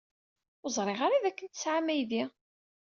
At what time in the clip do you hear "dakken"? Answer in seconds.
1.23-1.47